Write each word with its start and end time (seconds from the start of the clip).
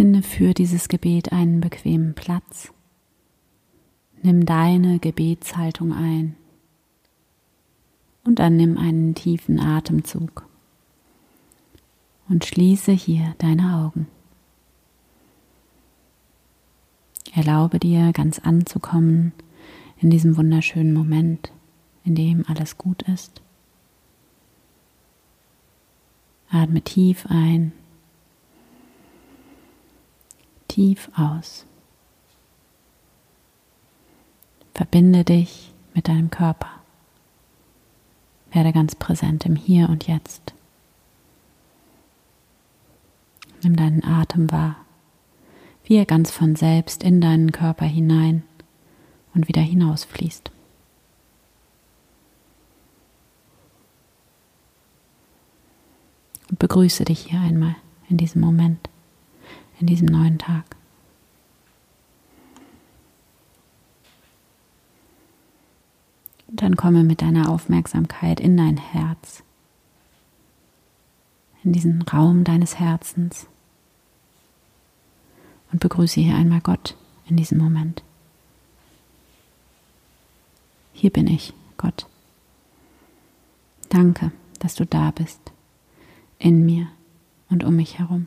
Finde 0.00 0.22
für 0.22 0.54
dieses 0.54 0.88
Gebet 0.88 1.30
einen 1.30 1.60
bequemen 1.60 2.14
Platz. 2.14 2.72
Nimm 4.22 4.46
deine 4.46 4.98
Gebetshaltung 4.98 5.92
ein 5.92 6.36
und 8.24 8.38
dann 8.38 8.56
nimm 8.56 8.78
einen 8.78 9.14
tiefen 9.14 9.60
Atemzug 9.60 10.46
und 12.30 12.46
schließe 12.46 12.92
hier 12.92 13.34
deine 13.36 13.76
Augen. 13.76 14.06
Erlaube 17.34 17.78
dir 17.78 18.14
ganz 18.14 18.38
anzukommen 18.38 19.34
in 19.98 20.08
diesem 20.08 20.38
wunderschönen 20.38 20.94
Moment, 20.94 21.52
in 22.04 22.14
dem 22.14 22.46
alles 22.48 22.78
gut 22.78 23.02
ist. 23.02 23.42
Atme 26.48 26.80
tief 26.80 27.26
ein, 27.28 27.72
tief 30.70 31.10
aus. 31.16 31.66
Verbinde 34.72 35.24
dich 35.24 35.72
mit 35.94 36.06
deinem 36.06 36.30
Körper. 36.30 36.70
Werde 38.52 38.72
ganz 38.72 38.94
präsent 38.94 39.44
im 39.46 39.56
Hier 39.56 39.88
und 39.88 40.06
Jetzt. 40.06 40.54
Nimm 43.62 43.76
deinen 43.76 44.04
Atem 44.04 44.50
wahr, 44.50 44.76
wie 45.84 45.96
er 45.96 46.06
ganz 46.06 46.30
von 46.30 46.56
selbst 46.56 47.02
in 47.02 47.20
deinen 47.20 47.52
Körper 47.52 47.84
hinein 47.84 48.42
und 49.34 49.48
wieder 49.48 49.60
hinausfließt. 49.60 50.50
Und 56.48 56.58
begrüße 56.58 57.04
dich 57.04 57.26
hier 57.26 57.40
einmal 57.40 57.76
in 58.08 58.16
diesem 58.16 58.40
Moment, 58.40 58.89
in 59.80 59.86
diesem 59.86 60.06
neuen 60.08 60.38
Tag. 60.38 60.76
Dann 66.48 66.76
komme 66.76 67.04
mit 67.04 67.22
deiner 67.22 67.48
Aufmerksamkeit 67.48 68.38
in 68.38 68.56
dein 68.56 68.76
Herz, 68.76 69.42
in 71.64 71.72
diesen 71.72 72.02
Raum 72.02 72.44
deines 72.44 72.78
Herzens 72.78 73.46
und 75.72 75.80
begrüße 75.80 76.20
hier 76.20 76.34
einmal 76.34 76.60
Gott 76.60 76.96
in 77.28 77.36
diesem 77.36 77.58
Moment. 77.58 78.02
Hier 80.92 81.10
bin 81.10 81.28
ich, 81.28 81.54
Gott. 81.78 82.06
Danke, 83.88 84.32
dass 84.58 84.74
du 84.74 84.84
da 84.84 85.12
bist, 85.12 85.40
in 86.38 86.66
mir 86.66 86.88
und 87.48 87.64
um 87.64 87.76
mich 87.76 87.98
herum. 87.98 88.26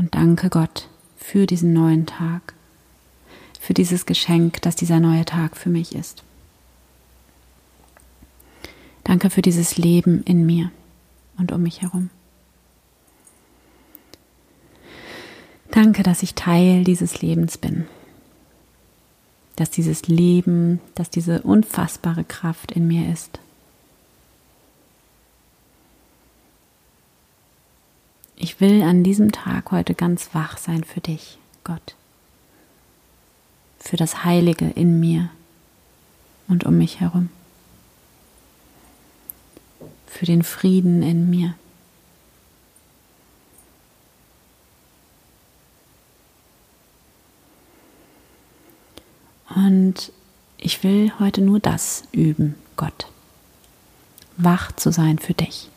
Und 0.00 0.14
danke 0.14 0.48
Gott 0.48 0.88
für 1.18 1.46
diesen 1.46 1.74
neuen 1.74 2.06
Tag, 2.06 2.54
für 3.60 3.74
dieses 3.74 4.06
Geschenk, 4.06 4.62
das 4.62 4.74
dieser 4.74 4.98
neue 4.98 5.26
Tag 5.26 5.58
für 5.58 5.68
mich 5.68 5.94
ist. 5.94 6.22
Danke 9.04 9.28
für 9.28 9.42
dieses 9.42 9.76
Leben 9.76 10.22
in 10.22 10.46
mir 10.46 10.70
und 11.36 11.52
um 11.52 11.62
mich 11.62 11.82
herum. 11.82 12.08
Danke, 15.70 16.02
dass 16.02 16.22
ich 16.22 16.34
Teil 16.34 16.82
dieses 16.82 17.20
Lebens 17.20 17.58
bin. 17.58 17.84
Dass 19.56 19.68
dieses 19.68 20.08
Leben, 20.08 20.80
dass 20.94 21.10
diese 21.10 21.42
unfassbare 21.42 22.24
Kraft 22.24 22.72
in 22.72 22.88
mir 22.88 23.12
ist. 23.12 23.38
Ich 28.60 28.68
will 28.68 28.82
an 28.82 29.02
diesem 29.02 29.32
Tag 29.32 29.70
heute 29.70 29.94
ganz 29.94 30.34
wach 30.34 30.58
sein 30.58 30.84
für 30.84 31.00
dich, 31.00 31.38
Gott, 31.64 31.94
für 33.78 33.96
das 33.96 34.22
Heilige 34.22 34.68
in 34.68 35.00
mir 35.00 35.30
und 36.46 36.64
um 36.64 36.76
mich 36.76 37.00
herum, 37.00 37.30
für 40.06 40.26
den 40.26 40.42
Frieden 40.42 41.02
in 41.02 41.30
mir. 41.30 41.54
Und 49.54 50.12
ich 50.58 50.84
will 50.84 51.12
heute 51.18 51.40
nur 51.40 51.60
das 51.60 52.02
üben, 52.12 52.56
Gott, 52.76 53.06
wach 54.36 54.70
zu 54.72 54.92
sein 54.92 55.18
für 55.18 55.32
dich 55.32 55.70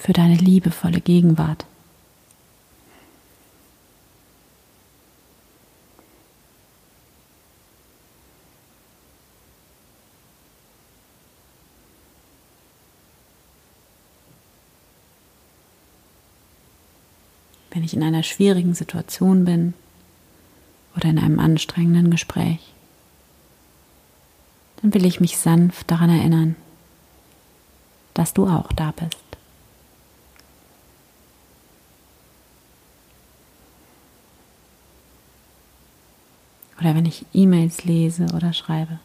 für 0.00 0.14
deine 0.14 0.36
liebevolle 0.36 1.02
Gegenwart. 1.02 1.66
Wenn 17.70 17.84
ich 17.84 17.92
in 17.92 18.02
einer 18.02 18.22
schwierigen 18.22 18.74
Situation 18.74 19.44
bin 19.44 19.74
oder 20.96 21.10
in 21.10 21.18
einem 21.18 21.38
anstrengenden 21.38 22.10
Gespräch, 22.10 22.72
dann 24.80 24.94
will 24.94 25.04
ich 25.04 25.20
mich 25.20 25.36
sanft 25.36 25.90
daran 25.90 26.08
erinnern, 26.08 26.56
dass 28.14 28.32
du 28.32 28.48
auch 28.48 28.72
da 28.72 28.92
bist. 28.92 29.30
Oder 36.80 36.94
wenn 36.94 37.04
ich 37.04 37.26
E-Mails 37.34 37.84
lese 37.84 38.24
oder 38.34 38.54
schreibe. 38.54 38.98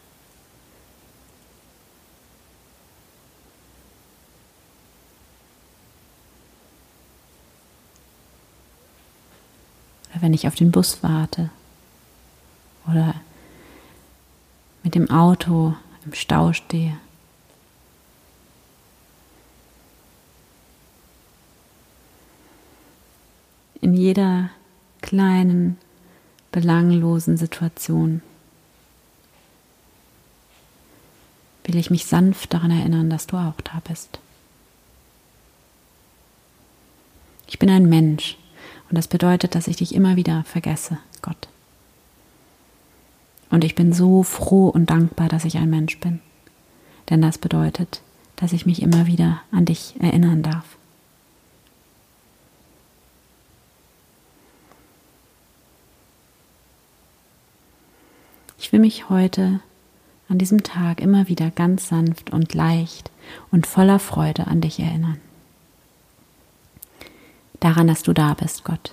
Oder 10.10 10.22
wenn 10.22 10.32
ich 10.32 10.48
auf 10.48 10.54
den 10.54 10.70
Bus 10.70 11.02
warte. 11.02 11.50
Oder 12.88 13.14
mit 14.82 14.94
dem 14.94 15.10
Auto 15.10 15.74
im 16.06 16.14
Stau 16.14 16.54
stehe. 16.54 16.96
In 23.82 23.92
jeder 23.92 24.48
kleinen 25.02 25.78
belanglosen 26.52 27.36
Situation 27.36 28.22
will 31.66 31.76
ich 31.76 31.90
mich 31.90 32.06
sanft 32.06 32.54
daran 32.54 32.70
erinnern, 32.70 33.10
dass 33.10 33.26
du 33.26 33.36
auch 33.36 33.60
da 33.62 33.82
bist. 33.86 34.20
Ich 37.48 37.58
bin 37.58 37.70
ein 37.70 37.88
Mensch 37.88 38.36
und 38.88 38.96
das 38.96 39.08
bedeutet, 39.08 39.54
dass 39.54 39.68
ich 39.68 39.76
dich 39.76 39.94
immer 39.94 40.16
wieder 40.16 40.44
vergesse, 40.44 40.98
Gott. 41.22 41.48
Und 43.50 43.64
ich 43.64 43.74
bin 43.74 43.92
so 43.92 44.22
froh 44.22 44.68
und 44.68 44.90
dankbar, 44.90 45.28
dass 45.28 45.44
ich 45.44 45.56
ein 45.56 45.70
Mensch 45.70 45.98
bin, 45.98 46.20
denn 47.10 47.22
das 47.22 47.38
bedeutet, 47.38 48.00
dass 48.36 48.52
ich 48.52 48.66
mich 48.66 48.82
immer 48.82 49.06
wieder 49.06 49.40
an 49.50 49.64
dich 49.64 49.94
erinnern 50.00 50.42
darf. 50.42 50.76
Ich 58.58 58.72
will 58.72 58.80
mich 58.80 59.08
heute 59.08 59.60
an 60.28 60.38
diesem 60.38 60.62
Tag 60.62 61.00
immer 61.00 61.28
wieder 61.28 61.50
ganz 61.50 61.88
sanft 61.88 62.30
und 62.30 62.54
leicht 62.54 63.10
und 63.50 63.66
voller 63.66 63.98
Freude 63.98 64.46
an 64.46 64.60
dich 64.60 64.80
erinnern. 64.80 65.20
Daran, 67.60 67.86
dass 67.86 68.02
du 68.02 68.12
da 68.12 68.34
bist, 68.34 68.64
Gott. 68.64 68.92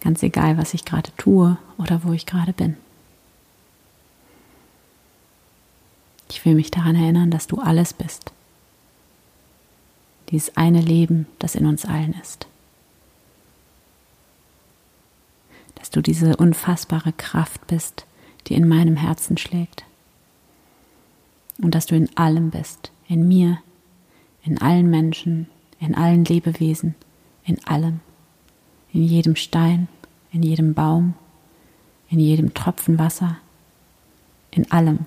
Ganz 0.00 0.22
egal, 0.22 0.58
was 0.58 0.74
ich 0.74 0.84
gerade 0.84 1.10
tue 1.16 1.56
oder 1.78 2.04
wo 2.04 2.12
ich 2.12 2.26
gerade 2.26 2.52
bin. 2.52 2.76
Ich 6.28 6.44
will 6.44 6.54
mich 6.54 6.70
daran 6.70 6.96
erinnern, 6.96 7.30
dass 7.30 7.46
du 7.46 7.58
alles 7.60 7.92
bist. 7.92 8.32
Dieses 10.30 10.56
eine 10.56 10.80
Leben, 10.80 11.26
das 11.38 11.54
in 11.54 11.66
uns 11.66 11.84
allen 11.84 12.14
ist. 12.20 12.46
Dass 15.84 15.90
du 15.90 16.00
diese 16.00 16.38
unfassbare 16.38 17.12
Kraft 17.12 17.66
bist, 17.66 18.06
die 18.46 18.54
in 18.54 18.66
meinem 18.66 18.96
Herzen 18.96 19.36
schlägt. 19.36 19.84
Und 21.60 21.74
dass 21.74 21.84
du 21.84 21.94
in 21.94 22.08
allem 22.16 22.48
bist, 22.48 22.90
in 23.06 23.28
mir, 23.28 23.58
in 24.44 24.58
allen 24.62 24.88
Menschen, 24.88 25.46
in 25.80 25.94
allen 25.94 26.24
Lebewesen, 26.24 26.94
in 27.44 27.62
allem, 27.66 28.00
in 28.94 29.02
jedem 29.02 29.36
Stein, 29.36 29.88
in 30.32 30.42
jedem 30.42 30.72
Baum, 30.72 31.12
in 32.08 32.18
jedem 32.18 32.54
Tropfen 32.54 32.98
Wasser, 32.98 33.36
in 34.52 34.72
allem. 34.72 35.00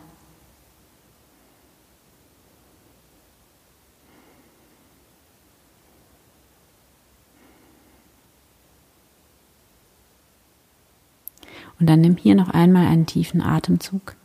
Und 11.79 11.87
dann 11.87 12.01
nimm 12.01 12.17
hier 12.17 12.35
noch 12.35 12.49
einmal 12.49 12.87
einen 12.87 13.05
tiefen 13.05 13.41
Atemzug, 13.41 14.15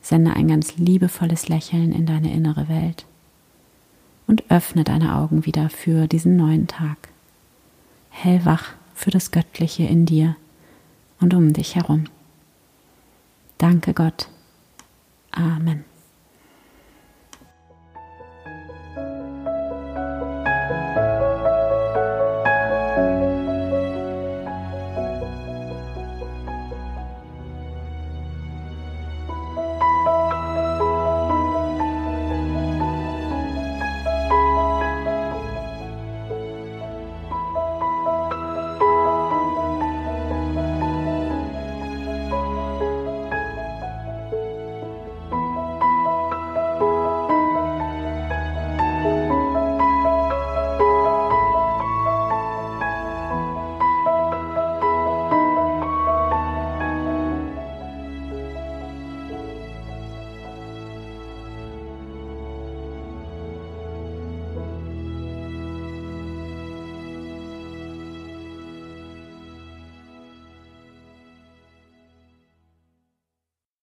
sende 0.00 0.34
ein 0.34 0.48
ganz 0.48 0.76
liebevolles 0.76 1.48
Lächeln 1.48 1.92
in 1.92 2.06
deine 2.06 2.32
innere 2.32 2.68
Welt 2.68 3.06
und 4.26 4.50
öffne 4.50 4.84
deine 4.84 5.16
Augen 5.16 5.46
wieder 5.46 5.70
für 5.70 6.06
diesen 6.06 6.36
neuen 6.36 6.66
Tag. 6.66 7.08
Hellwach 8.10 8.74
für 8.94 9.10
das 9.10 9.30
Göttliche 9.30 9.84
in 9.84 10.06
dir 10.06 10.36
und 11.20 11.34
um 11.34 11.52
dich 11.52 11.74
herum. 11.74 12.04
Danke 13.58 13.94
Gott. 13.94 14.28
Amen. 15.30 15.84